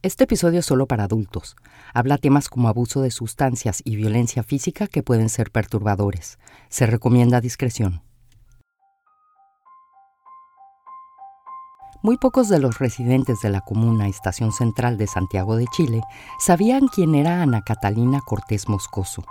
[0.00, 1.56] Este episodio es solo para adultos.
[1.92, 6.38] Habla temas como abuso de sustancias y violencia física que pueden ser perturbadores.
[6.68, 8.02] Se recomienda discreción.
[12.00, 16.00] Muy pocos de los residentes de la comuna Estación Central de Santiago de Chile
[16.38, 19.24] sabían quién era Ana Catalina Cortés Moscoso,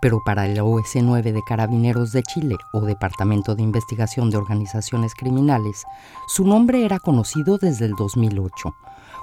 [0.00, 5.84] pero para el OS9 de Carabineros de Chile o Departamento de Investigación de Organizaciones Criminales,
[6.26, 8.74] su nombre era conocido desde el 2008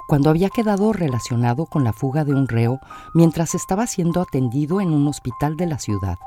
[0.08, 2.80] cuando había quedado relacionado con la fuga de un reo
[3.14, 6.18] mientras estaba siendo atendido en un hospital de la ciudad.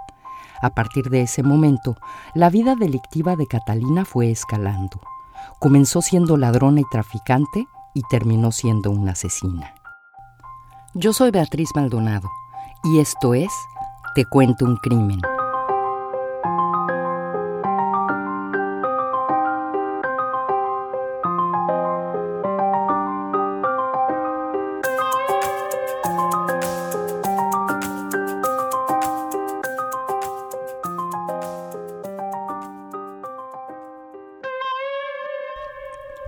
[0.63, 1.97] A partir de ese momento,
[2.35, 5.01] la vida delictiva de Catalina fue escalando.
[5.59, 9.75] Comenzó siendo ladrona y traficante y terminó siendo una asesina.
[10.95, 12.31] Yo soy Beatriz Maldonado
[12.85, 13.51] y esto es
[14.15, 15.21] Te cuento un crimen.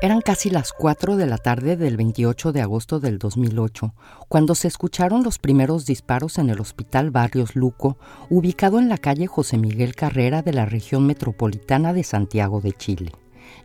[0.06, 3.92] Eran casi las 4 de la tarde del 28 de agosto del 2008,
[4.28, 7.98] cuando se escucharon los primeros disparos en el Hospital Barrios Luco,
[8.30, 13.10] ubicado en la calle José Miguel Carrera de la región metropolitana de Santiago de Chile.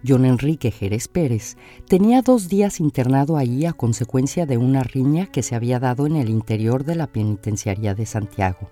[0.03, 5.43] John Enrique Jerez Pérez tenía dos días internado ahí a consecuencia de una riña que
[5.43, 8.71] se había dado en el interior de la penitenciaría de Santiago.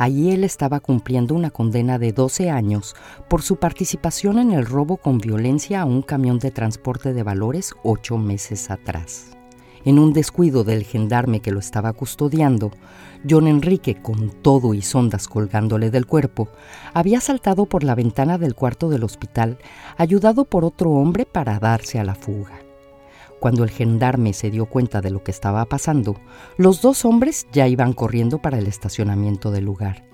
[0.00, 2.96] Allí él estaba cumpliendo una condena de 12 años
[3.28, 7.74] por su participación en el robo con violencia a un camión de transporte de valores
[7.82, 9.36] ocho meses atrás.
[9.84, 12.70] En un descuido del gendarme que lo estaba custodiando,
[13.28, 16.48] John Enrique, con todo y sondas colgándole del cuerpo,
[16.94, 19.58] había saltado por la ventana del cuarto del hospital,
[19.98, 22.69] ayudado por otro hombre para darse a la fuga.
[23.40, 26.20] Cuando el gendarme se dio cuenta de lo que estaba pasando,
[26.58, 30.04] los dos hombres ya iban corriendo para el estacionamiento del lugar.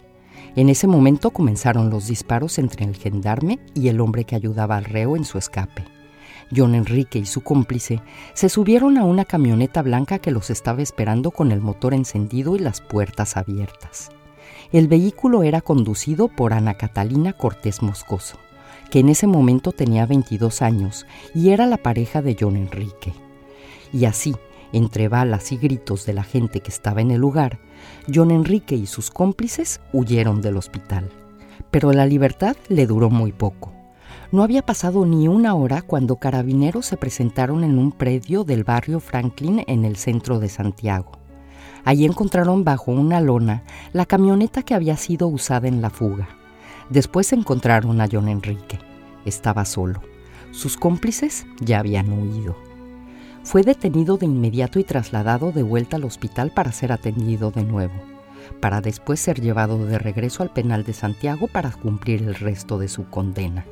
[0.54, 4.84] En ese momento comenzaron los disparos entre el gendarme y el hombre que ayudaba al
[4.84, 5.84] reo en su escape.
[6.54, 8.00] John Enrique y su cómplice
[8.32, 12.60] se subieron a una camioneta blanca que los estaba esperando con el motor encendido y
[12.60, 14.10] las puertas abiertas.
[14.70, 18.38] El vehículo era conducido por Ana Catalina Cortés Moscoso
[18.90, 23.12] que en ese momento tenía 22 años y era la pareja de John Enrique.
[23.92, 24.34] Y así,
[24.72, 27.58] entre balas y gritos de la gente que estaba en el lugar,
[28.12, 31.08] John Enrique y sus cómplices huyeron del hospital.
[31.70, 33.72] Pero la libertad le duró muy poco.
[34.32, 39.00] No había pasado ni una hora cuando carabineros se presentaron en un predio del barrio
[39.00, 41.12] Franklin en el centro de Santiago.
[41.84, 46.28] Allí encontraron bajo una lona la camioneta que había sido usada en la fuga.
[46.90, 48.78] Después encontraron a John Enrique.
[49.24, 50.00] Estaba solo.
[50.52, 52.56] Sus cómplices ya habían huido.
[53.42, 57.94] Fue detenido de inmediato y trasladado de vuelta al hospital para ser atendido de nuevo,
[58.60, 62.88] para después ser llevado de regreso al penal de Santiago para cumplir el resto de
[62.88, 63.64] su condena.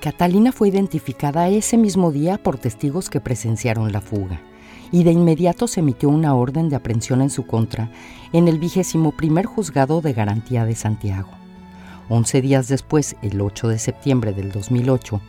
[0.00, 4.40] Catalina fue identificada ese mismo día por testigos que presenciaron la fuga
[4.92, 7.90] y de inmediato se emitió una orden de aprehensión en su contra
[8.32, 11.43] en el vigésimo primer juzgado de garantía de Santiago.
[12.08, 15.20] Once días después, el 8 de septiembre del 2008,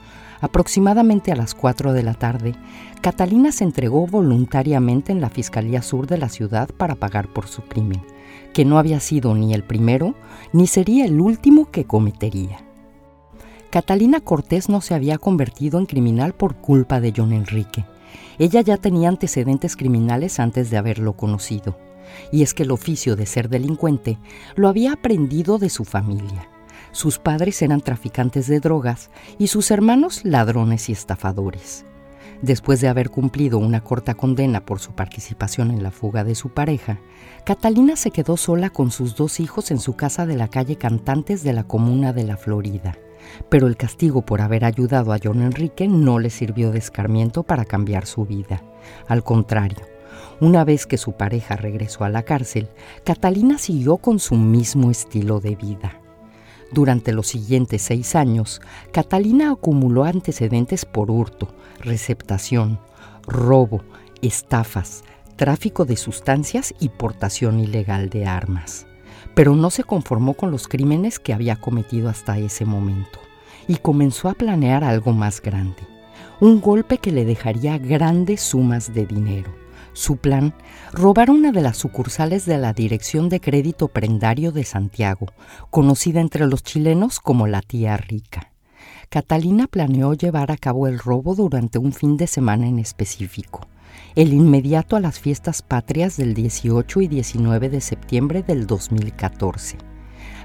[0.42, 2.54] aproximadamente a las 4 de la tarde,
[3.02, 7.62] Catalina se entregó voluntariamente en la Fiscalía Sur de la ciudad para pagar por su
[7.62, 8.02] crimen,
[8.54, 10.16] que no había sido ni el primero
[10.52, 12.60] ni sería el último que cometería.
[13.70, 17.86] Catalina Cortés no se había convertido en criminal por culpa de John Enrique.
[18.38, 21.78] Ella ya tenía antecedentes criminales antes de haberlo conocido,
[22.32, 24.18] y es que el oficio de ser delincuente
[24.56, 26.50] lo había aprendido de su familia.
[26.96, 31.86] Sus padres eran traficantes de drogas y sus hermanos ladrones y estafadores.
[32.42, 36.52] Después de haber cumplido una corta condena por su participación en la fuga de su
[36.52, 37.02] pareja,
[37.44, 41.44] Catalina se quedó sola con sus dos hijos en su casa de la calle Cantantes
[41.44, 42.98] de la comuna de La Florida.
[43.50, 47.66] Pero el castigo por haber ayudado a John Enrique no le sirvió de escarmiento para
[47.66, 48.64] cambiar su vida.
[49.10, 49.86] Al contrario,
[50.40, 52.70] una vez que su pareja regresó a la cárcel,
[53.04, 56.05] Catalina siguió con su mismo estilo de vida.
[56.76, 58.60] Durante los siguientes seis años,
[58.92, 61.48] Catalina acumuló antecedentes por hurto,
[61.80, 62.80] receptación,
[63.26, 63.82] robo,
[64.22, 65.06] estafas,
[65.38, 68.88] tráfico de sustancias y portación ilegal de armas.
[69.36, 73.20] Pero no se conformó con los crímenes que había cometido hasta ese momento
[73.70, 75.82] y comenzó a planear algo más grande,
[76.42, 79.65] un golpe que le dejaría grandes sumas de dinero.
[79.96, 80.54] Su plan,
[80.92, 85.28] robar una de las sucursales de la Dirección de Crédito Prendario de Santiago,
[85.70, 88.52] conocida entre los chilenos como la tía rica.
[89.08, 93.70] Catalina planeó llevar a cabo el robo durante un fin de semana en específico.
[94.16, 99.78] el inmediato a las fiestas patrias del 18 y 19 de septiembre del 2014.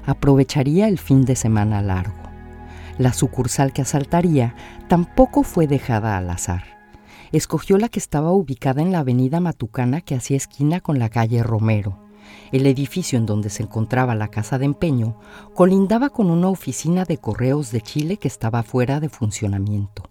[0.05, 2.23] Aprovecharía el fin de semana largo.
[2.97, 4.55] La sucursal que asaltaría
[4.87, 6.80] tampoco fue dejada al azar.
[7.31, 11.43] Escogió la que estaba ubicada en la avenida Matucana que hacía esquina con la calle
[11.43, 11.97] Romero.
[12.51, 15.17] El edificio en donde se encontraba la casa de empeño
[15.53, 20.09] colindaba con una oficina de correos de Chile que estaba fuera de funcionamiento.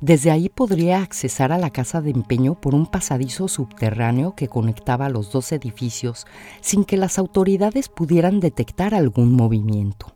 [0.00, 5.08] Desde ahí podría accesar a la casa de empeño por un pasadizo subterráneo que conectaba
[5.08, 6.26] los dos edificios
[6.60, 10.14] sin que las autoridades pudieran detectar algún movimiento.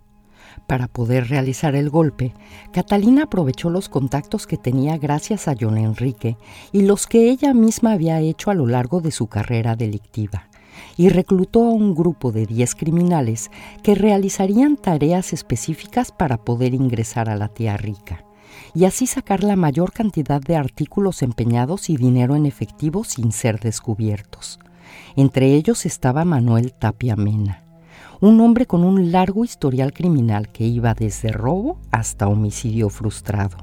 [0.66, 2.32] Para poder realizar el golpe,
[2.72, 6.38] Catalina aprovechó los contactos que tenía gracias a John Enrique
[6.72, 10.48] y los que ella misma había hecho a lo largo de su carrera delictiva,
[10.96, 13.50] y reclutó a un grupo de 10 criminales
[13.82, 18.24] que realizarían tareas específicas para poder ingresar a la tía rica
[18.72, 23.60] y así sacar la mayor cantidad de artículos empeñados y dinero en efectivo sin ser
[23.60, 24.58] descubiertos.
[25.16, 27.63] Entre ellos estaba Manuel Tapia Mena
[28.20, 33.56] un hombre con un largo historial criminal que iba desde robo hasta homicidio frustrado.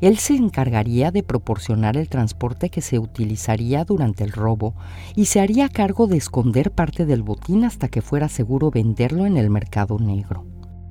[0.00, 4.74] Él se encargaría de proporcionar el transporte que se utilizaría durante el robo
[5.14, 9.36] y se haría cargo de esconder parte del botín hasta que fuera seguro venderlo en
[9.36, 10.44] el mercado negro.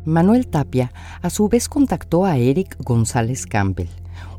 [0.05, 0.91] Manuel Tapia
[1.21, 3.89] a su vez contactó a Eric González Campbell,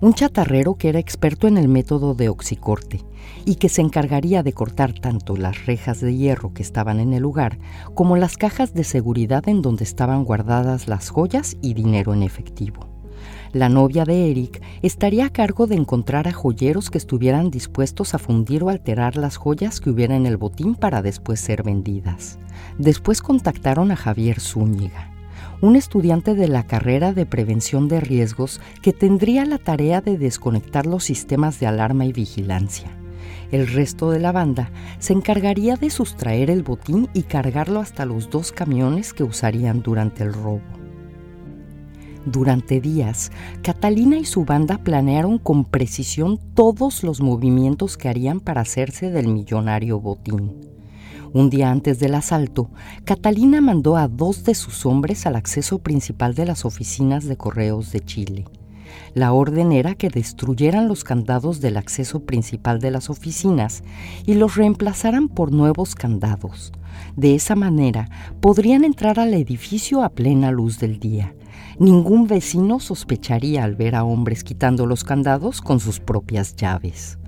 [0.01, 3.05] un chatarrero que era experto en el método de oxicorte
[3.45, 7.23] y que se encargaría de cortar tanto las rejas de hierro que estaban en el
[7.23, 7.59] lugar
[7.95, 12.89] como las cajas de seguridad en donde estaban guardadas las joyas y dinero en efectivo.
[13.53, 18.19] La novia de Eric estaría a cargo de encontrar a joyeros que estuvieran dispuestos a
[18.19, 22.39] fundir o alterar las joyas que hubiera en el botín para después ser vendidas.
[22.77, 25.16] Después contactaron a Javier Zúñiga,
[25.61, 30.87] un estudiante de la carrera de prevención de riesgos que tendría la tarea de desconectar
[30.87, 32.91] los sistemas de alarma y vigilancia.
[33.53, 38.29] El resto de la banda se encargaría de sustraer el botín y cargarlo hasta los
[38.29, 40.63] dos camiones que usarían durante el robo.
[42.27, 43.31] Durante días,
[43.63, 49.29] Catalina y su banda planearon con precisión todos los movimientos que harían para hacerse del
[49.29, 50.76] millonario botín.
[51.33, 52.71] Un día antes del asalto,
[53.05, 57.93] Catalina mandó a dos de sus hombres al acceso principal de las oficinas de correos
[57.93, 58.45] de Chile.
[59.15, 63.83] La orden era que destruyeran los candados del acceso principal de las oficinas
[64.25, 66.73] y los reemplazaran por nuevos candados.
[67.17, 68.09] De esa manera
[68.41, 71.35] podrían entrar al edificio a plena luz del día.
[71.79, 77.19] Ningún vecino sospecharía al ver a hombres quitando los candados con sus propias llaves.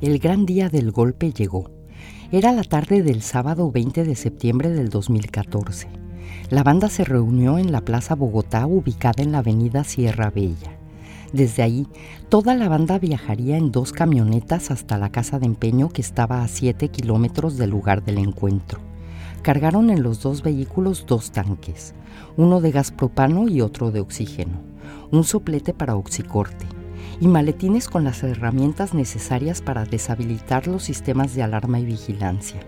[0.00, 1.79] El gran día del golpe llegó.
[2.32, 5.88] Era la tarde del sábado 20 de septiembre del 2014.
[6.48, 10.78] La banda se reunió en la Plaza Bogotá ubicada en la avenida Sierra Bella.
[11.32, 11.88] Desde ahí,
[12.28, 16.46] toda la banda viajaría en dos camionetas hasta la casa de empeño que estaba a
[16.46, 18.78] 7 kilómetros del lugar del encuentro.
[19.42, 21.94] Cargaron en los dos vehículos dos tanques,
[22.36, 24.60] uno de gas propano y otro de oxígeno,
[25.10, 26.79] un soplete para oxicorte
[27.20, 32.60] y maletines con las herramientas necesarias para deshabilitar los sistemas de alarma y vigilancia.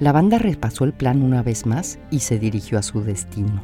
[0.00, 3.62] La banda repasó el plan una vez más y se dirigió a su destino.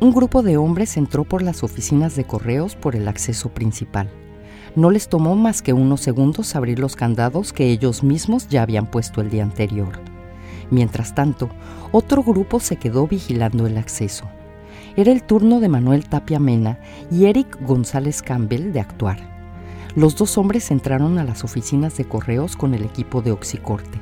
[0.00, 4.10] Un grupo de hombres entró por las oficinas de correos por el acceso principal.
[4.74, 8.90] No les tomó más que unos segundos abrir los candados que ellos mismos ya habían
[8.90, 10.00] puesto el día anterior.
[10.70, 11.50] Mientras tanto,
[11.92, 14.24] otro grupo se quedó vigilando el acceso.
[14.94, 16.78] Era el turno de Manuel Tapia Mena
[17.10, 19.32] y Eric González Campbell de actuar.
[19.94, 23.98] Los dos hombres entraron a las oficinas de correos con el equipo de Oxicorte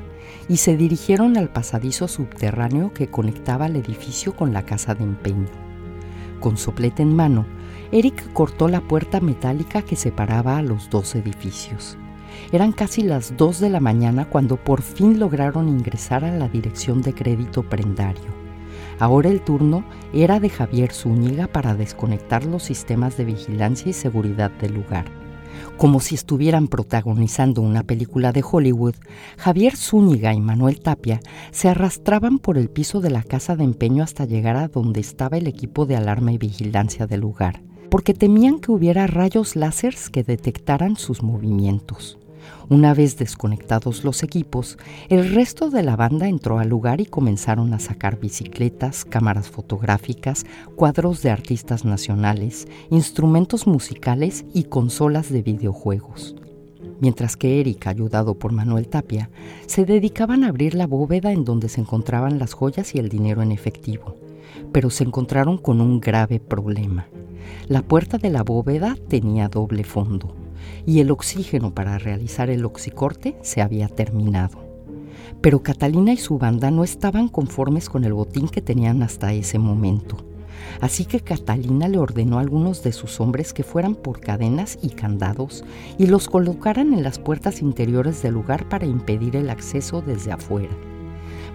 [0.49, 5.47] y se dirigieron al pasadizo subterráneo que conectaba el edificio con la casa de empeño.
[6.41, 7.47] Con soplete en mano,
[7.93, 11.99] Eric cortó la puerta metálica que separaba a los dos edificios.
[12.51, 17.01] Eran casi las dos de la mañana cuando por fin lograron ingresar a la dirección
[17.01, 18.40] de crédito prendario.
[19.00, 24.50] Ahora el turno era de Javier Zúñiga para desconectar los sistemas de vigilancia y seguridad
[24.50, 25.07] del lugar.
[25.78, 28.97] Como si estuvieran protagonizando una película de Hollywood,
[29.38, 34.02] Javier Zúñiga y Manuel Tapia se arrastraban por el piso de la casa de empeño
[34.02, 38.59] hasta llegar a donde estaba el equipo de alarma y vigilancia del lugar, porque temían
[38.59, 42.20] que hubiera rayos láseres que detectaran sus movimientos.
[42.69, 44.79] Una vez desconectados los equipos,
[45.09, 50.47] el resto de la banda entró al lugar y comenzaron a sacar bicicletas, cámaras fotográficas,
[50.77, 56.37] cuadros de artistas nacionales, instrumentos musicales y consolas de videojuegos.
[57.01, 59.31] Mientras que Eric, ayudado por Manuel Tapia,
[59.67, 63.43] se dedicaban a abrir la bóveda en donde se encontraban las joyas y el dinero
[63.43, 64.17] en efectivo.
[64.71, 67.09] Pero se encontraron con un grave problema.
[67.69, 70.40] La puerta de la bóveda tenía doble fondo
[70.87, 74.59] y el oxígeno para realizar el oxicorte se había terminado.
[75.41, 79.59] Pero Catalina y su banda no estaban conformes con el botín que tenían hasta ese
[79.59, 80.17] momento.
[80.81, 84.91] Así que Catalina le ordenó a algunos de sus hombres que fueran por cadenas y
[84.91, 85.65] candados
[85.99, 90.75] y los colocaran en las puertas interiores del lugar para impedir el acceso desde afuera.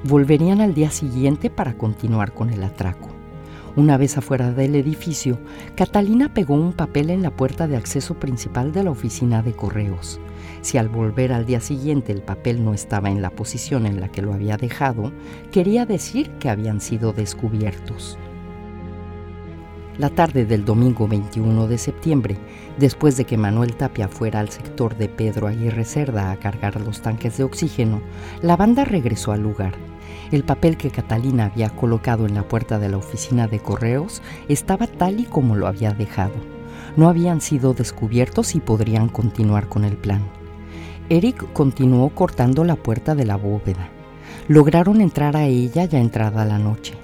[0.03, 3.14] Volverían al día siguiente para continuar con el atraco.
[3.77, 5.37] Una vez afuera del edificio,
[5.75, 10.21] Catalina pegó un papel en la puerta de acceso principal de la oficina de correos.
[10.61, 14.07] Si al volver al día siguiente el papel no estaba en la posición en la
[14.07, 15.11] que lo había dejado,
[15.51, 18.17] quería decir que habían sido descubiertos.
[19.97, 22.37] La tarde del domingo 21 de septiembre,
[22.77, 27.01] después de que Manuel Tapia fuera al sector de Pedro Aguirre Cerda a cargar los
[27.01, 28.01] tanques de oxígeno,
[28.41, 29.73] la banda regresó al lugar.
[30.31, 34.87] El papel que Catalina había colocado en la puerta de la oficina de correos estaba
[34.87, 36.33] tal y como lo había dejado.
[36.97, 40.21] No habían sido descubiertos y podrían continuar con el plan.
[41.09, 43.89] Eric continuó cortando la puerta de la bóveda.
[44.47, 46.95] Lograron entrar a ella ya entrada la noche.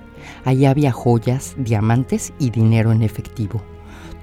[0.44, 3.62] Allí había joyas, diamantes y dinero en efectivo.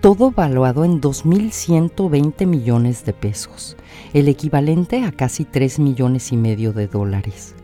[0.01, 3.77] Todo valuado en 2.120 millones de pesos,
[4.13, 7.55] el equivalente a casi 3 millones y medio de dólares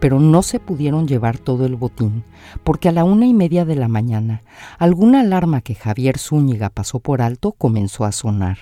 [0.00, 2.24] pero no se pudieron llevar todo el botín,
[2.64, 4.42] porque a la una y media de la mañana
[4.78, 8.58] alguna alarma que Javier Zúñiga pasó por alto comenzó a sonar.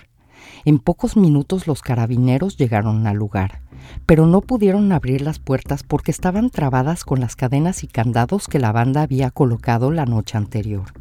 [0.65, 3.61] En pocos minutos los carabineros llegaron al lugar,
[4.07, 8.59] pero no pudieron abrir las puertas porque estaban trabadas con las cadenas y candados que
[8.59, 10.93] la banda había colocado la noche anterior.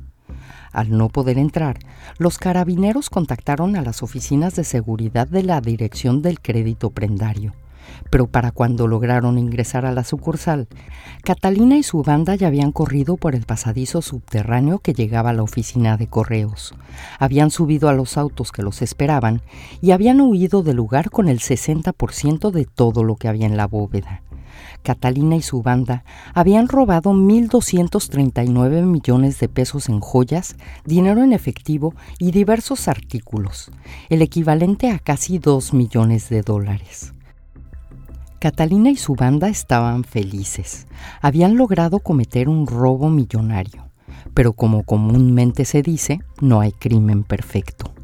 [0.71, 1.79] Al no poder entrar,
[2.17, 7.53] los carabineros contactaron a las oficinas de seguridad de la Dirección del Crédito Prendario
[8.09, 10.67] pero para cuando lograron ingresar a la sucursal,
[11.23, 15.43] Catalina y su banda ya habían corrido por el pasadizo subterráneo que llegaba a la
[15.43, 16.73] oficina de correos.
[17.19, 19.41] Habían subido a los autos que los esperaban
[19.81, 23.67] y habían huido del lugar con el 60% de todo lo que había en la
[23.67, 24.21] bóveda.
[24.83, 31.95] Catalina y su banda habían robado 1.239 millones de pesos en joyas, dinero en efectivo
[32.19, 33.71] y diversos artículos,
[34.09, 37.14] el equivalente a casi 2 millones de dólares.
[38.39, 40.87] Catalina y su banda estaban felices.
[41.21, 43.89] Habían logrado cometer un robo millonario.
[44.33, 47.95] Pero como comúnmente se dice, no hay crimen perfecto.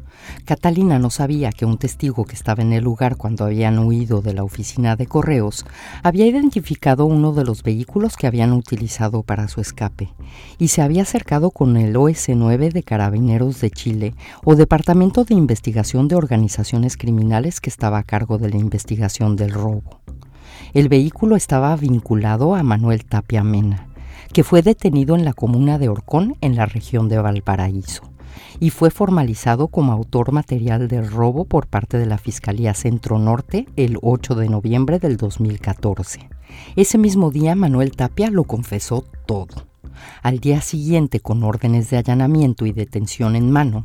[0.44, 4.34] Catalina no sabía que un testigo que estaba en el lugar cuando habían huido de
[4.34, 5.64] la oficina de correos
[6.02, 10.12] había identificado uno de los vehículos que habían utilizado para su escape
[10.58, 16.08] y se había acercado con el OS-9 de Carabineros de Chile o Departamento de Investigación
[16.08, 20.00] de Organizaciones Criminales que estaba a cargo de la investigación del robo.
[20.74, 23.88] El vehículo estaba vinculado a Manuel Tapia Mena,
[24.32, 28.10] que fue detenido en la comuna de Orcón, en la región de Valparaíso,
[28.58, 33.66] y fue formalizado como autor material del robo por parte de la Fiscalía Centro Norte
[33.76, 36.30] el 8 de noviembre del 2014.
[36.74, 39.66] Ese mismo día Manuel Tapia lo confesó todo.
[40.22, 43.84] Al día siguiente, con órdenes de allanamiento y detención en mano,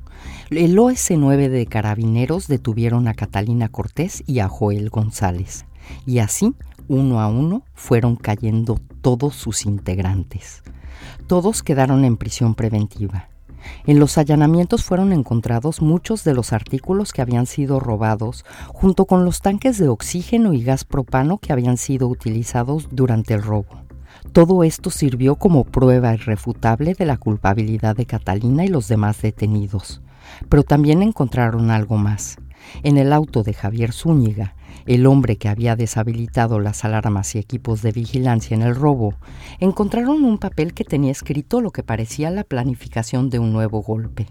[0.52, 5.66] el OS-9 de Carabineros detuvieron a Catalina Cortés y a Joel González,
[6.06, 6.54] y así
[6.88, 10.64] uno a uno fueron cayendo todos sus integrantes.
[11.28, 13.30] Todos quedaron en prisión preventiva.
[13.86, 19.26] En los allanamientos fueron encontrados muchos de los artículos que habían sido robados, junto con
[19.26, 23.88] los tanques de oxígeno y gas propano que habían sido utilizados durante el robo.
[24.32, 30.02] Todo esto sirvió como prueba irrefutable de la culpabilidad de Catalina y los demás detenidos.
[30.50, 32.38] Pero también encontraron algo más.
[32.84, 37.82] En el auto de Javier Zúñiga, el hombre que había deshabilitado las alarmas y equipos
[37.82, 39.16] de vigilancia en el robo,
[39.60, 44.28] encontraron un papel que tenía escrito lo que parecía la planificación de un nuevo golpe.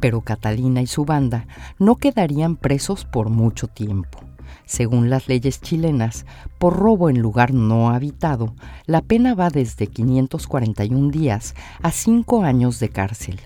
[0.00, 1.46] Pero Catalina y su banda
[1.78, 4.20] no quedarían presos por mucho tiempo.
[4.64, 6.24] Según las leyes chilenas,
[6.58, 8.54] por robo en lugar no habitado,
[8.86, 13.40] la pena va desde 541 días a 5 años de cárcel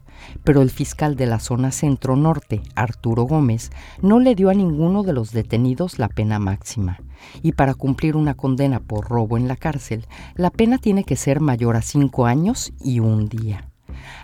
[0.45, 3.71] pero el fiscal de la zona centro-norte, Arturo Gómez,
[4.03, 7.01] no le dio a ninguno de los detenidos la pena máxima.
[7.43, 11.41] Y para cumplir una condena por robo en la cárcel, la pena tiene que ser
[11.41, 13.69] mayor a cinco años y un día.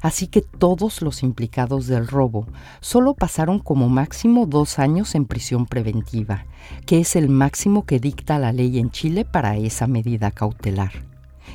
[0.00, 2.46] Así que todos los implicados del robo
[2.80, 6.46] solo pasaron como máximo dos años en prisión preventiva,
[6.86, 10.92] que es el máximo que dicta la ley en Chile para esa medida cautelar.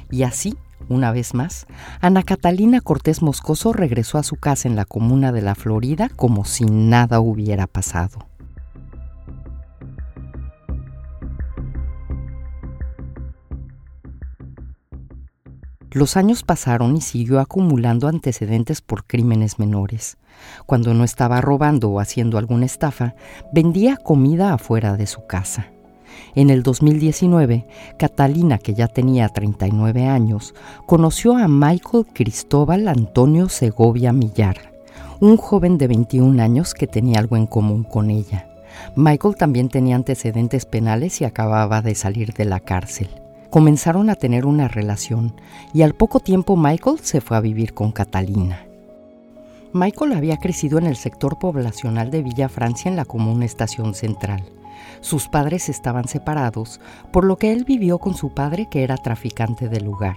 [0.09, 0.57] Y así
[0.89, 1.67] una vez más,
[2.01, 6.45] Ana Catalina Cortés Moscoso regresó a su casa en la comuna de la Florida como
[6.45, 8.27] si nada hubiera pasado.
[15.91, 20.17] Los años pasaron y siguió acumulando antecedentes por crímenes menores.
[20.65, 23.15] Cuando no estaba robando o haciendo alguna estafa,
[23.51, 25.71] vendía comida afuera de su casa.
[26.35, 27.65] En el 2019,
[27.97, 30.53] Catalina, que ya tenía 39 años,
[30.85, 34.73] conoció a Michael Cristóbal Antonio Segovia Millar,
[35.19, 38.47] un joven de 21 años que tenía algo en común con ella.
[38.95, 43.09] Michael también tenía antecedentes penales y acababa de salir de la cárcel.
[43.49, 45.33] Comenzaron a tener una relación
[45.73, 48.67] y al poco tiempo Michael se fue a vivir con Catalina.
[49.73, 54.43] Michael había crecido en el sector poblacional de Villa Francia en la común estación central.
[55.01, 56.79] Sus padres estaban separados,
[57.11, 60.15] por lo que él vivió con su padre que era traficante del lugar.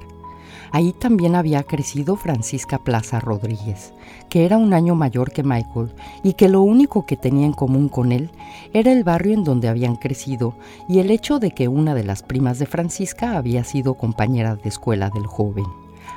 [0.73, 3.93] Ahí también había crecido Francisca Plaza Rodríguez,
[4.29, 7.89] que era un año mayor que Michael y que lo único que tenía en común
[7.89, 8.31] con él
[8.73, 10.55] era el barrio en donde habían crecido
[10.89, 14.69] y el hecho de que una de las primas de Francisca había sido compañera de
[14.69, 15.67] escuela del joven.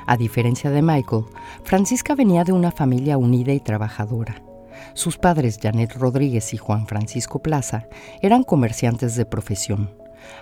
[0.06, 1.24] A diferencia de Michael,
[1.64, 4.36] Francisca venía de una familia unida y trabajadora.
[4.94, 7.86] Sus padres, Janet Rodríguez y Juan Francisco Plaza,
[8.22, 9.90] eran comerciantes de profesión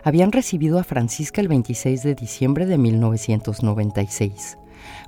[0.02, 4.58] habían recibido a Francisca el 26 de diciembre de 1996.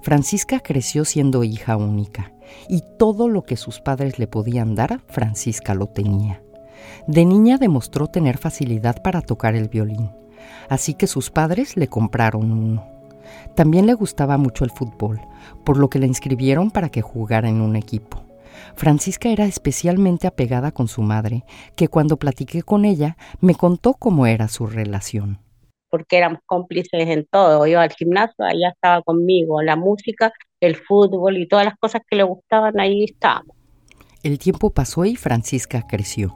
[0.02, 2.32] Francisca creció siendo hija única
[2.68, 6.42] y todo lo que sus padres le podían dar, Francisca lo tenía.
[7.06, 10.10] De niña demostró tener facilidad para tocar el violín,
[10.68, 12.86] así que sus padres le compraron uno.
[13.56, 15.20] También le gustaba mucho el fútbol,
[15.64, 18.23] por lo que la inscribieron para que jugara en un equipo.
[18.76, 21.44] Francisca era especialmente apegada con su madre,
[21.76, 25.38] que cuando platiqué con ella me contó cómo era su relación.
[25.90, 27.66] Porque éramos cómplices en todo.
[27.66, 32.16] Iba al gimnasio, allá estaba conmigo, la música, el fútbol y todas las cosas que
[32.16, 33.56] le gustaban, ahí estábamos.
[34.22, 36.34] El tiempo pasó y Francisca creció.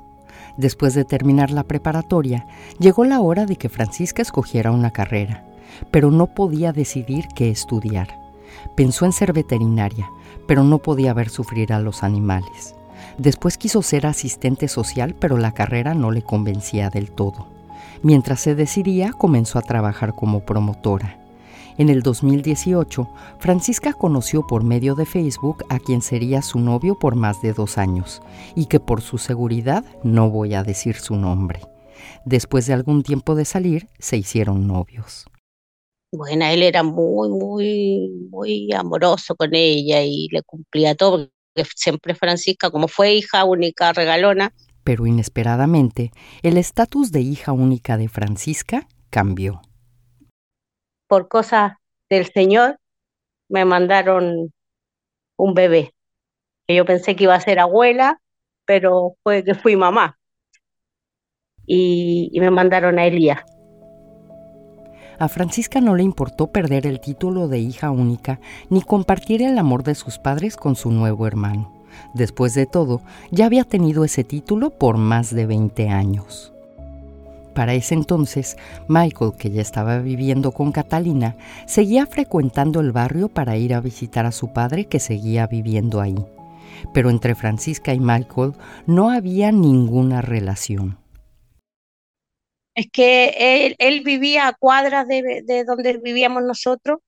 [0.59, 2.47] Después de terminar la preparatoria,
[2.79, 5.45] llegó la hora de que Francisca escogiera una carrera,
[5.91, 8.28] pero no podía decidir qué estudiar.
[8.77, 10.11] Pensó en ser veterinaria,
[10.47, 12.75] pero no podía ver sufrir a los animales.
[13.19, 17.47] Después quiso ser asistente social, pero la carrera no le convencía del todo.
[18.03, 21.19] Mientras se decidía, comenzó a trabajar como promotora.
[21.79, 27.15] En el 2018, Francisca conoció por medio de Facebook a quien sería su novio por
[27.15, 28.21] más de dos años,
[28.57, 31.61] y que por su seguridad no voy a decir su nombre.
[32.25, 35.27] Después de algún tiempo de salir, se hicieron novios.
[36.11, 42.15] Bueno, él era muy, muy, muy amoroso con ella y le cumplía todo, porque siempre
[42.15, 44.55] Francisca, como fue hija única regalona.
[44.85, 49.61] Pero inesperadamente, el estatus de hija única de Francisca cambió.
[51.09, 51.75] Por cosas
[52.09, 52.79] del Señor,
[53.51, 54.53] me mandaron
[55.37, 55.93] un bebé,
[56.67, 58.19] que yo pensé que iba a ser abuela,
[58.65, 60.19] pero fue que fui mamá.
[61.67, 63.43] Y, y me mandaron a Elías.
[65.19, 68.39] A Francisca no le importó perder el título de hija única
[68.71, 71.73] ni compartir el amor de sus padres con su nuevo hermano.
[72.15, 73.01] Después de todo,
[73.33, 76.53] ya había tenido ese título por más de 20 años.
[77.53, 83.57] Para ese entonces, Michael, que ya estaba viviendo con Catalina, seguía frecuentando el barrio para
[83.57, 86.25] ir a visitar a su padre que seguía viviendo ahí.
[86.95, 88.53] Pero entre Francisca y Michael
[88.87, 90.97] no había ninguna relación
[92.79, 97.01] es que él, vivía a cuadras de, donde vivíamos nosotros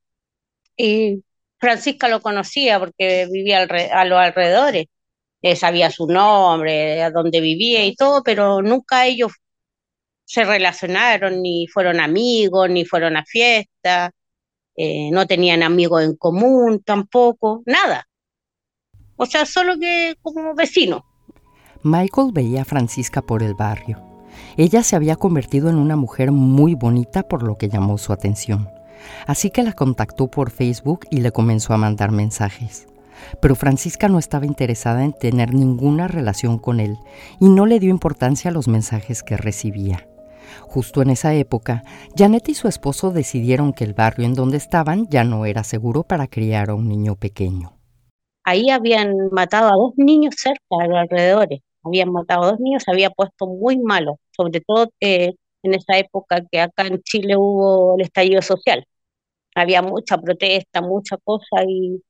[0.77, 1.23] y
[1.59, 4.87] Francisca lo conocía porque vivía a los alrededores.
[5.43, 9.31] Eh, sabía su nombre, a dónde vivía y todo, pero nunca ellos
[10.25, 14.11] se relacionaron, ni fueron amigos, ni fueron a fiestas,
[14.75, 18.09] eh, no tenían amigos en común tampoco, nada.
[19.15, 21.05] O sea, solo que como vecino.
[21.85, 24.10] Michael veía a Francisca por el barrio
[24.62, 28.68] ella se había convertido en una mujer muy bonita por lo que llamó su atención.
[29.27, 32.87] Así que la contactó por Facebook y le comenzó a mandar mensajes.
[33.40, 36.99] Pero Francisca no estaba interesada en tener ninguna relación con él
[37.40, 40.07] y no le dio importancia a los mensajes que recibía.
[40.61, 41.83] Justo en esa época,
[42.14, 46.03] Janet y su esposo decidieron que el barrio en donde estaban ya no era seguro
[46.03, 47.79] para criar a un niño pequeño.
[48.44, 52.83] Ahí habían matado a dos niños cerca de los alrededores habían matado a dos niños,
[52.85, 57.37] se había puesto muy malo, sobre todo eh, en esa época que acá en Chile
[57.37, 58.85] hubo el estallido social.
[59.55, 62.01] Había mucha protesta, mucha cosa y,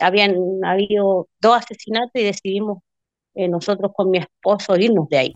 [0.00, 2.78] habían habido dos asesinatos y decidimos
[3.34, 5.34] eh, nosotros con mi esposo irnos de ahí.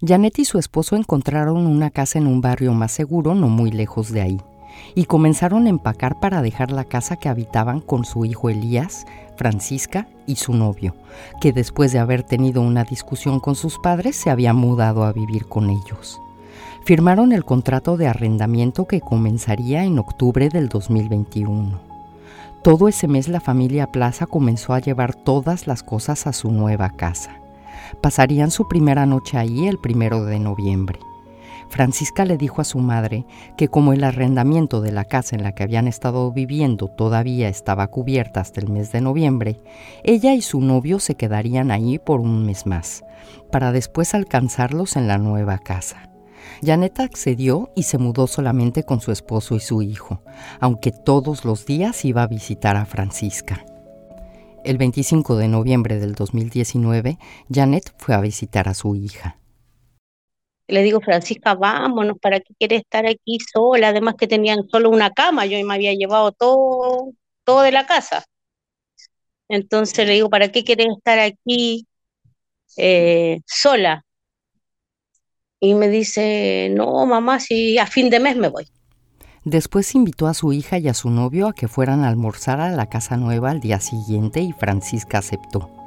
[0.00, 4.10] Janet y su esposo encontraron una casa en un barrio más seguro, no muy lejos
[4.10, 4.38] de ahí,
[4.94, 9.06] y comenzaron a empacar para dejar la casa que habitaban con su hijo Elías,
[9.38, 10.94] Francisca y su novio,
[11.40, 15.46] que después de haber tenido una discusión con sus padres se había mudado a vivir
[15.46, 16.20] con ellos.
[16.84, 21.78] Firmaron el contrato de arrendamiento que comenzaría en octubre del 2021.
[22.62, 26.90] Todo ese mes la familia Plaza comenzó a llevar todas las cosas a su nueva
[26.90, 27.36] casa.
[28.00, 30.98] Pasarían su primera noche ahí el primero de noviembre.
[31.70, 33.26] Francisca le dijo a su madre
[33.56, 37.86] que como el arrendamiento de la casa en la que habían estado viviendo todavía estaba
[37.88, 39.60] cubierta hasta el mes de noviembre,
[40.02, 43.04] ella y su novio se quedarían ahí por un mes más,
[43.50, 46.10] para después alcanzarlos en la nueva casa.
[46.62, 50.22] Janet accedió y se mudó solamente con su esposo y su hijo,
[50.60, 53.64] aunque todos los días iba a visitar a Francisca.
[54.64, 57.18] El 25 de noviembre del 2019,
[57.52, 59.38] Janet fue a visitar a su hija.
[60.68, 63.88] Le digo, Francisca, vámonos, ¿para qué quieres estar aquí sola?
[63.88, 67.12] Además que tenían solo una cama, yo me había llevado todo,
[67.44, 68.24] todo de la casa.
[69.48, 71.86] Entonces le digo, ¿para qué quieres estar aquí
[72.76, 74.04] eh, sola?
[75.60, 78.66] Y me dice, no, mamá, si a fin de mes me voy.
[79.44, 82.70] Después invitó a su hija y a su novio a que fueran a almorzar a
[82.70, 85.77] la casa nueva al día siguiente y Francisca aceptó.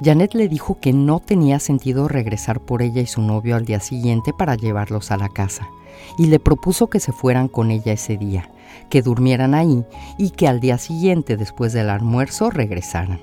[0.00, 3.80] Janet le dijo que no tenía sentido regresar por ella y su novio al día
[3.80, 5.68] siguiente para llevarlos a la casa,
[6.16, 8.48] y le propuso que se fueran con ella ese día,
[8.90, 9.84] que durmieran ahí
[10.16, 13.20] y que al día siguiente, después del almuerzo, regresaran.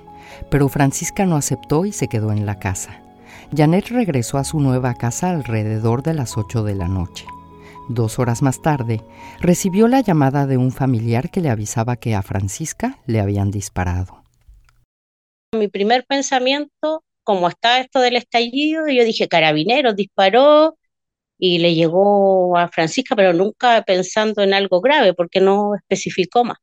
[0.49, 2.99] Pero Francisca no aceptó y se quedó en la casa.
[3.55, 7.25] Janet regresó a su nueva casa alrededor de las 8 de la noche.
[7.87, 9.01] Dos horas más tarde,
[9.39, 14.24] recibió la llamada de un familiar que le avisaba que a Francisca le habían disparado.
[15.55, 20.77] Mi primer pensamiento, como está esto del estallido, yo dije, carabineros disparó
[21.37, 26.57] y le llegó a Francisca, pero nunca pensando en algo grave, porque no especificó más.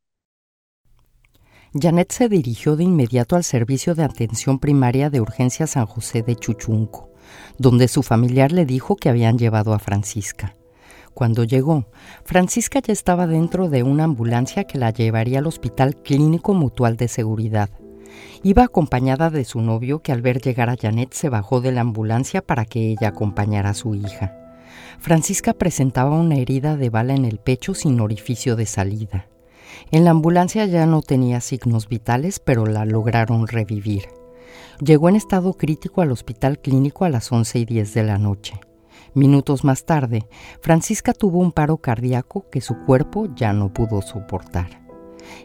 [1.75, 6.37] Janet se dirigió de inmediato al servicio de atención primaria de urgencia San José de
[6.37, 7.11] Chuchunco,
[7.59, 10.55] donde su familiar le dijo que habían llevado a Francisca.
[11.15, 11.87] Cuando llegó,
[12.25, 17.09] Francisca ya estaba dentro de una ambulancia que la llevaría al Hospital Clínico Mutual de
[17.09, 17.71] Seguridad.
[18.43, 21.83] Iba acompañada de su novio que al ver llegar a Janet se bajó de la
[21.83, 24.37] ambulancia para que ella acompañara a su hija.
[24.99, 29.29] Francisca presentaba una herida de bala en el pecho sin orificio de salida.
[29.91, 34.09] En la ambulancia ya no tenía signos vitales, pero la lograron revivir.
[34.81, 38.61] Llegó en estado crítico al hospital clínico a las 11 y 10 de la noche.
[39.15, 40.27] Minutos más tarde,
[40.61, 44.82] Francisca tuvo un paro cardíaco que su cuerpo ya no pudo soportar.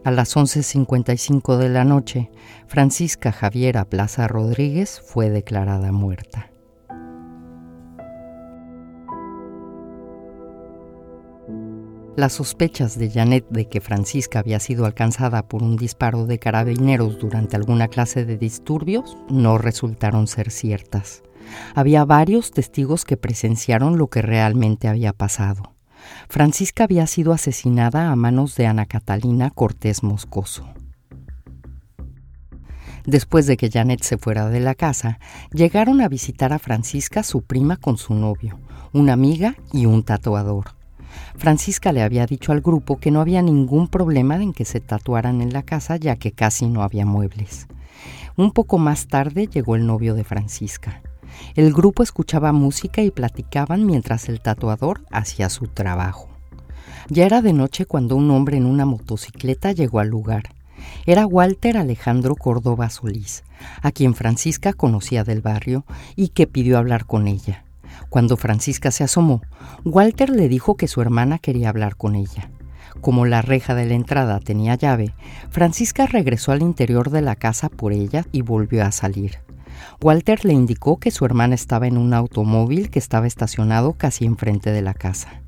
[0.03, 2.29] A las 11.55 de la noche,
[2.67, 6.51] Francisca Javiera Plaza Rodríguez fue declarada muerta.
[12.17, 17.19] Las sospechas de Janet de que Francisca había sido alcanzada por un disparo de carabineros
[17.19, 21.21] durante alguna clase de disturbios no resultaron ser ciertas.
[21.75, 25.76] Había varios testigos que presenciaron lo que realmente había pasado.
[26.29, 30.67] Francisca había sido asesinada a manos de Ana Catalina Cortés Moscoso.
[33.05, 35.19] Después de que Janet se fuera de la casa,
[35.53, 38.59] llegaron a visitar a Francisca su prima con su novio,
[38.91, 40.75] una amiga y un tatuador.
[41.37, 45.41] Francisca le había dicho al grupo que no había ningún problema en que se tatuaran
[45.41, 47.67] en la casa ya que casi no había muebles.
[48.35, 51.01] Un poco más tarde llegó el novio de Francisca.
[51.55, 56.29] El grupo escuchaba música y platicaban mientras el tatuador hacía su trabajo.
[57.09, 60.53] Ya era de noche cuando un hombre en una motocicleta llegó al lugar.
[61.05, 63.43] Era Walter Alejandro Córdoba Solís,
[63.81, 67.63] a quien Francisca conocía del barrio y que pidió hablar con ella.
[68.09, 69.41] Cuando Francisca se asomó,
[69.83, 72.49] Walter le dijo que su hermana quería hablar con ella.
[73.01, 75.13] Como la reja de la entrada tenía llave,
[75.49, 79.39] Francisca regresó al interior de la casa por ella y volvió a salir.
[80.01, 84.71] Walter le indicó que su hermana estaba en un automóvil que estaba estacionado casi enfrente
[84.71, 85.41] de la casa.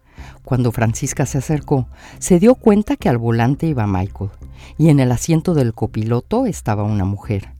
[0.44, 1.88] Cuando Francisca se acercó,
[2.20, 4.32] se dio cuenta que al volante iba Michael
[4.78, 7.54] y en el asiento del copiloto estaba una mujer.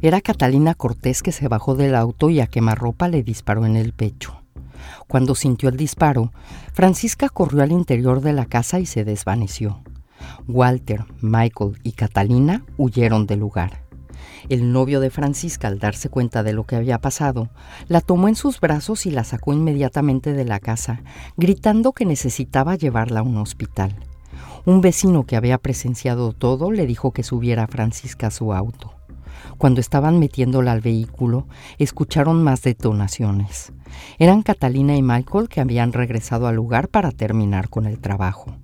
[0.00, 3.92] Era Catalina Cortés que se bajó del auto y a quemarropa le disparó en el
[3.92, 4.42] pecho.
[5.08, 6.32] Cuando sintió el disparo,
[6.72, 9.82] Francisca corrió al interior de la casa y se desvaneció.
[10.46, 13.83] Walter, Michael y Catalina huyeron del lugar.
[14.48, 17.48] El novio de Francisca, al darse cuenta de lo que había pasado,
[17.88, 21.02] la tomó en sus brazos y la sacó inmediatamente de la casa,
[21.36, 23.94] gritando que necesitaba llevarla a un hospital.
[24.66, 28.92] Un vecino que había presenciado todo le dijo que subiera a Francisca a su auto.
[29.58, 31.46] Cuando estaban metiéndola al vehículo,
[31.78, 33.72] escucharon más detonaciones.
[34.18, 38.56] Eran Catalina y Michael que habían regresado al lugar para terminar con el trabajo.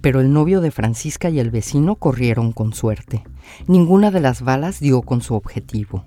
[0.00, 3.24] Pero el novio de Francisca y el vecino corrieron con suerte.
[3.66, 6.04] Ninguna de las balas dio con su objetivo.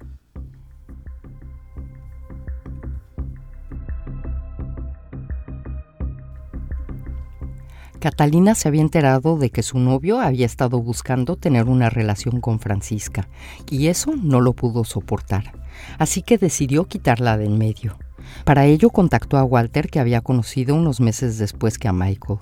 [8.00, 12.60] Catalina se había enterado de que su novio había estado buscando tener una relación con
[12.60, 13.28] Francisca,
[13.70, 15.54] y eso no lo pudo soportar,
[15.98, 17.98] así que decidió quitarla de en medio.
[18.44, 22.40] Para ello contactó a Walter que había conocido unos meses después que a Michael,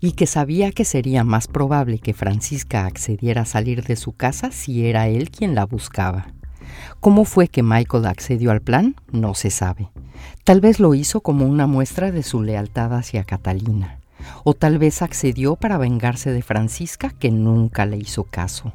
[0.00, 4.50] y que sabía que sería más probable que Francisca accediera a salir de su casa
[4.52, 6.28] si era él quien la buscaba.
[7.00, 8.94] ¿Cómo fue que Michael accedió al plan?
[9.10, 9.90] No se sabe.
[10.44, 14.00] Tal vez lo hizo como una muestra de su lealtad hacia Catalina,
[14.44, 18.72] o tal vez accedió para vengarse de Francisca que nunca le hizo caso.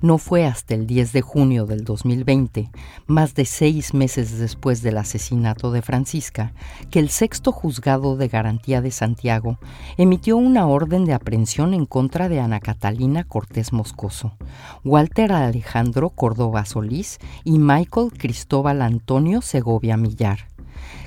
[0.00, 2.70] No fue hasta el 10 de junio del 2020,
[3.06, 6.52] más de seis meses después del asesinato de Francisca,
[6.90, 9.58] que el sexto juzgado de garantía de Santiago
[9.96, 14.36] emitió una orden de aprehensión en contra de Ana Catalina Cortés Moscoso,
[14.84, 20.48] Walter Alejandro Córdoba Solís y Michael Cristóbal Antonio Segovia Millar,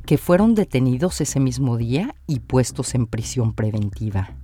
[0.05, 4.42] que fueron detenidos ese mismo día y puestos en prisión preventiva.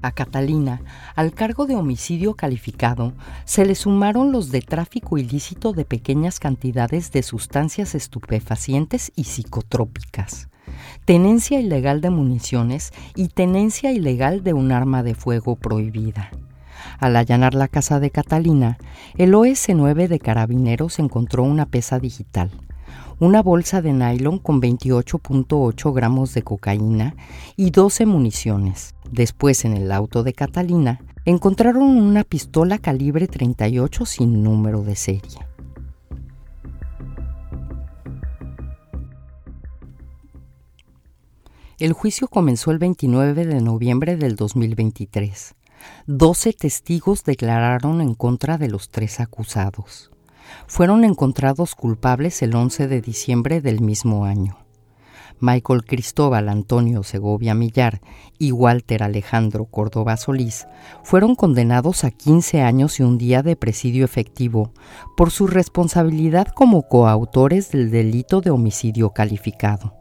[0.00, 0.80] A Catalina,
[1.16, 7.10] al cargo de homicidio calificado, se le sumaron los de tráfico ilícito de pequeñas cantidades
[7.10, 10.48] de sustancias estupefacientes y psicotrópicas,
[11.04, 16.30] tenencia ilegal de municiones y tenencia ilegal de un arma de fuego prohibida.
[17.00, 18.78] Al allanar la casa de Catalina,
[19.16, 22.52] el OS-9 de Carabineros encontró una pesa digital,
[23.20, 27.16] una bolsa de nylon con 28.8 gramos de cocaína
[27.56, 28.94] y 12 municiones.
[29.10, 35.38] Después, en el auto de Catalina, encontraron una pistola calibre 38 sin número de serie.
[41.78, 45.54] El juicio comenzó el 29 de noviembre del 2023.
[46.06, 50.10] Doce testigos declararon en contra de los tres acusados
[50.66, 54.58] fueron encontrados culpables el 11 de diciembre del mismo año.
[55.40, 58.00] Michael Cristóbal Antonio Segovia Millar
[58.38, 60.66] y Walter Alejandro Córdoba Solís
[61.04, 64.72] fueron condenados a 15 años y un día de presidio efectivo
[65.16, 69.94] por su responsabilidad como coautores del delito de homicidio calificado.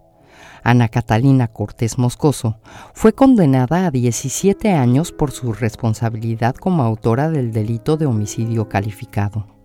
[0.64, 2.60] Ana Catalina Cortés Moscoso
[2.94, 9.57] fue condenada a 17 años por su responsabilidad como autora del delito de homicidio calificado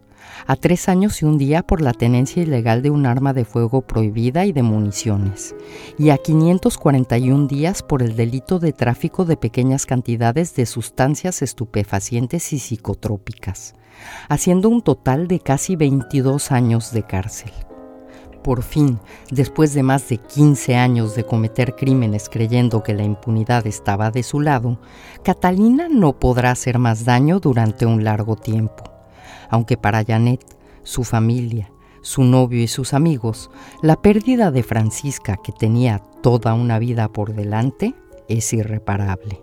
[0.46, 3.82] a tres años y un día por la tenencia ilegal de un arma de fuego
[3.82, 5.54] prohibida y de municiones,
[5.98, 12.52] y a 541 días por el delito de tráfico de pequeñas cantidades de sustancias estupefacientes
[12.52, 13.74] y psicotrópicas,
[14.28, 17.52] haciendo un total de casi 22 años de cárcel.
[18.42, 18.98] Por fin,
[19.30, 24.24] después de más de 15 años de cometer crímenes creyendo que la impunidad estaba de
[24.24, 24.80] su lado,
[25.22, 28.91] Catalina no podrá hacer más daño durante un largo tiempo
[29.52, 30.40] aunque para Janet,
[30.82, 33.50] su familia, su novio y sus amigos,
[33.82, 37.94] la pérdida de Francisca, que tenía toda una vida por delante,
[38.28, 39.41] es irreparable.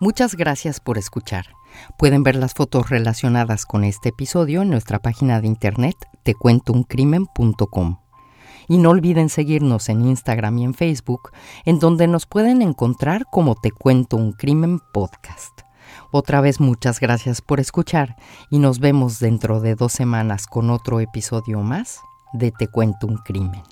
[0.00, 1.46] Muchas gracias por escuchar.
[1.98, 7.98] Pueden ver las fotos relacionadas con este episodio en nuestra página de internet tecuentouncrimen.com.
[8.68, 11.32] Y no olviden seguirnos en Instagram y en Facebook,
[11.64, 15.62] en donde nos pueden encontrar como Te Cuento un Crimen Podcast.
[16.12, 18.14] Otra vez muchas gracias por escuchar
[18.50, 21.98] y nos vemos dentro de dos semanas con otro episodio más
[22.34, 23.62] de Te Cuento un Crimen.